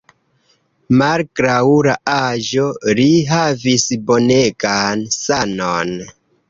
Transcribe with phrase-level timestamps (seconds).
[1.01, 2.65] Malgraŭ la aĝo,
[3.01, 5.99] li havis bonegan sanon.